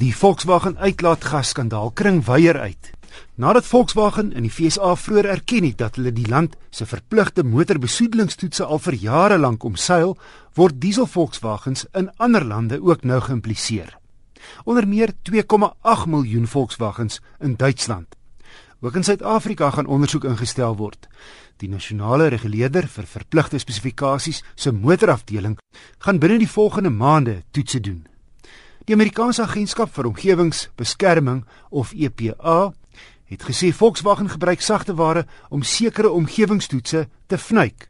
[0.00, 2.90] Die Volkswagen uitlaatgasskandaal kring weier uit.
[3.34, 8.64] Nadat Volkswagen in die FSA vroeër erken het dat hulle die land se verpligte motorbesoedelingstoetse
[8.64, 10.14] al vir jare lank omseil,
[10.56, 13.92] word diesel Volkswagens in ander lande ook nou geïmpliseer.
[14.64, 18.16] Onder meer 2,8 miljoen Volkswagens in Duitsland.
[18.80, 21.08] Ook in Suid-Afrika gaan ondersoek ingestel word.
[21.60, 25.58] Die nasionale reguleerder vir verpligte spesifikasies se motorafdeling
[25.98, 28.06] gaan binne die volgende maande toetse doen.
[28.90, 32.72] Die Amerikaanse Agentskap vir Omgewingsbeskerming of EPA
[33.30, 37.84] het gesê Volkswagen gebruik sagte ware om sekere omgewingstoetse te vnuik.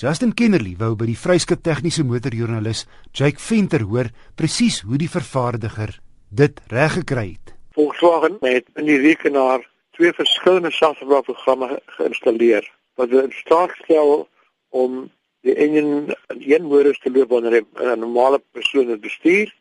[0.00, 5.92] Justin Kennerly wou by die vryskut tegniese motorjoernalis Jake Venter hoor presies hoe die vervaardiger
[6.30, 7.52] dit reg gekry het.
[7.76, 12.64] Volkswagen het in die rekenaar twee verskillende softwareprogramme geïnstalleer
[12.96, 14.24] wat in staat stel
[14.72, 15.04] om
[15.44, 19.52] die engine in een modus te loop wanneer 'n normale persoon dit bestuur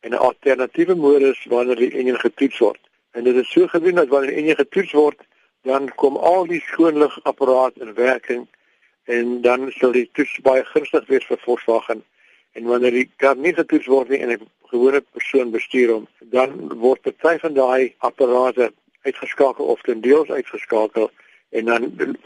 [0.00, 2.80] en 'n alternatiewe modus wanneer die enjin getoets word.
[3.10, 5.20] En dit is so gedoen dat wanneer die enjin getoets word,
[5.62, 8.46] dan kom al die skoonligapparaat in werking
[9.04, 12.04] en dan sal die toets baie gunstig wees vir Volkswagen.
[12.52, 16.78] En wanneer die kar nie getoets word nie en 'n gewone persoon bestuur hom, dan
[16.78, 21.10] word party van daai apparate uitgeskakel of ten deels uitgeskakel
[21.48, 22.16] en dan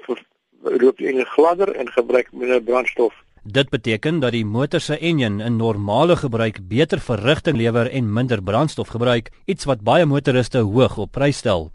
[0.62, 5.40] loop die enjin gladder en gebruik minder brandstof Dit beteken dat die motor se enjin
[5.40, 10.94] in normale gebruik beter verrigting lewer en minder brandstof gebruik, iets wat baie motoriste hoog
[10.98, 11.72] op prys stel.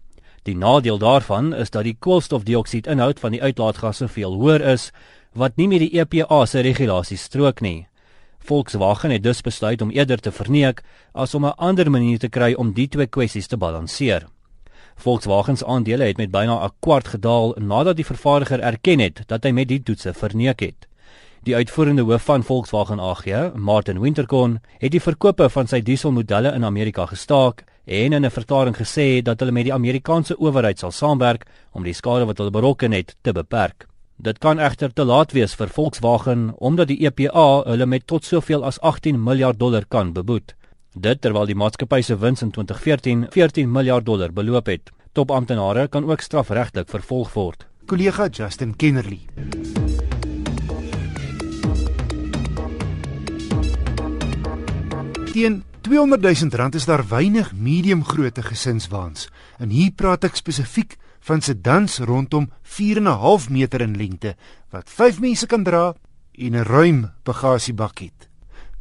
[0.48, 4.92] Die nadeel daarvan is dat die koolstofdioksiedinhoud van die uitlaatgasse veel hoër is,
[5.36, 7.88] wat nie met die EPA se regulasies strook nie.
[8.40, 12.54] Volkswagen het dus besluit om eerder te verneek as om 'n ander manier te kry
[12.54, 14.28] om die twee kwessies te balanseer.
[14.96, 19.44] Volkswagen se aandele het met byna 'n kwart gedaal nadat die vervaardiger erken het dat
[19.44, 20.88] hy met die toetse verneek het.
[21.44, 26.66] Die uitvoerende hoof van Volkswagen AG, Martin Winterkorn, het die verkope van sy dieselmodelle in
[26.66, 31.46] Amerika gestaak en in 'n verklaring gesê dat hulle met die Amerikaanse owerheid sal saamwerk
[31.72, 33.88] om die skade wat hulle berokken het te beperk.
[34.16, 38.64] Dit kan egter te laat wees vir Volkswagen omdat die EPA hulle met tot soveel
[38.64, 40.56] as 18 miljard dollar kan beboet.
[40.96, 44.92] Dit terwyl die maatskappy se wins in 2014 14 miljard dollar beloop het.
[45.14, 47.68] Topamptenare kan ook strafregtelik vervolg word.
[47.86, 49.20] Kollega Justin Kennerly.
[55.38, 59.28] Teen 200 000 rand is daar weinig medium grootte gesinswaans.
[59.62, 60.96] En hier praat ek spesifiek
[61.28, 64.34] van sedans rondom 4.5 meter in lengte
[64.74, 65.94] wat 5 mense kan dra
[66.34, 68.30] en 'n ruim bagasiebak het.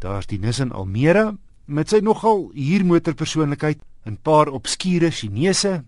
[0.00, 1.36] Daar's die Nissan Almera
[1.66, 5.84] met sy nogal huurmotor persoonlikheid, 'n paar obskure Chinese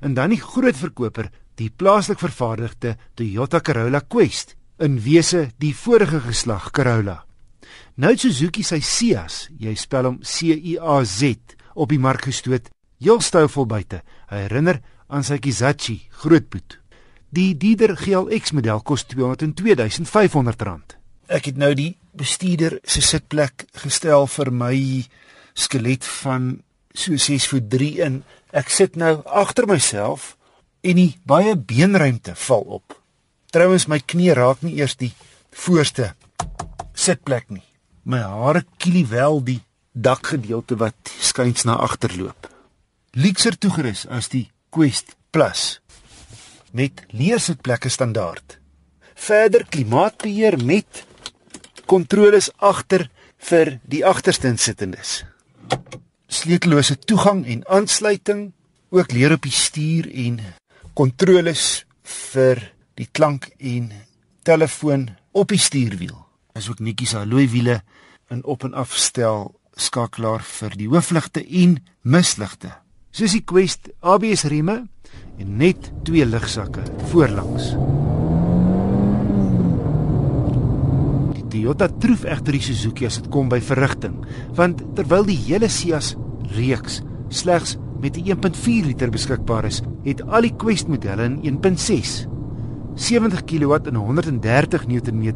[0.00, 6.20] en dan die groot verkoper, die plaaslik vervaardigde Toyota Corolla Quest, in wese die vorige
[6.20, 7.29] geslag Corolla.
[8.00, 12.70] Nou Suzuki sy Ciaz, jy spel hom C I A Z op die mark gestoot,
[13.00, 14.02] heel stylvol buite.
[14.30, 16.78] Hy herinner aan sy Kizachi grootboet.
[17.30, 20.96] Die Dieder GLX model kos 202500 rand.
[21.30, 24.76] Ek het nou die bestuurder se sitplek gestel vir my
[25.54, 26.56] skelet van
[26.94, 28.20] so 6 voet 3 in.
[28.50, 30.34] Ek sit nou agter myself
[30.82, 32.96] en die baie beenruimte val op.
[33.54, 35.12] Trouwens my knie raak nie eers die
[35.54, 36.12] voorste
[37.00, 37.64] sitplek nie.
[38.04, 39.60] My hare kielie wel die
[39.92, 42.48] dakgedeelte wat skuins na agter loop.
[43.16, 45.80] Lixer toegerus as die Quest Plus
[46.72, 48.58] met leersitplekke standaard.
[49.18, 51.02] Verder klimaatbeheer met
[51.90, 53.08] kontroles agter
[53.50, 55.24] vir die agterste insittendes.
[56.30, 58.52] Sleutellose toegang en aansluiting,
[58.94, 60.38] ook leer op die stuur en
[60.94, 61.84] kontroles
[62.30, 62.62] vir
[63.00, 63.90] die klank en
[64.46, 67.80] telefoon op die stuurwiel is ook netjies alloy wiele
[68.30, 69.50] in op en afstel
[69.80, 72.72] skakelaar vir die hoofligte en misligte.
[73.10, 74.84] Soos die Quest ABS rieme
[75.40, 77.72] en net twee ligsakke voorlangs.
[81.34, 84.20] Die Toyota troef egter die Suzuki as dit kom by verrigting,
[84.54, 86.14] want terwyl die hele Ciaz
[86.56, 92.26] reeks slegs met 'n 1.4 liter beskikbaar is, het al die Quest modelle in 1.6
[92.94, 95.32] 70 kW en 130 Nm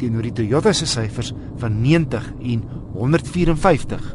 [0.00, 2.62] teenoor die Toyota se syfers van 90 en
[2.94, 4.14] 154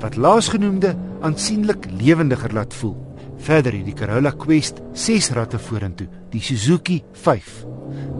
[0.00, 2.96] wat laasgenoemde aansienlik lewendiger laat voel.
[3.40, 7.50] Verder het die Corolla Quest 6 ratte vorentoe, die Suzuki 5.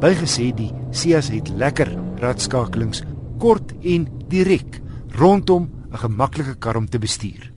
[0.01, 3.03] Bygesê die Ciaz het lekker ratskakelings,
[3.41, 4.81] kort en direk,
[5.17, 7.53] rondom 'n gemaklike kar om te bestuur.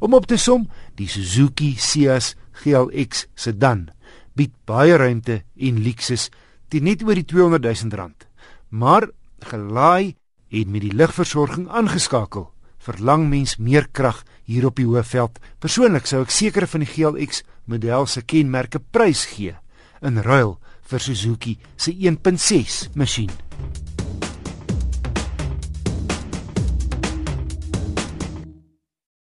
[0.00, 3.90] Om op te som, die Suzuki Ciaz GLX sedan
[4.34, 6.30] bied baie ruimte en luksus
[6.68, 8.26] teen net oor die 200 000 rand
[8.72, 9.08] maar
[9.44, 10.16] gelaai
[10.48, 12.48] en met die ligversorging aangeskakel
[12.82, 15.38] verlang mens meer krag hier op die Hoëveld.
[15.62, 19.54] Persoonlik sou ek seker van die GLX model se kenmerke prys gee
[20.02, 20.56] in ruil
[20.90, 23.30] vir Suzuki se 1.6 masjien.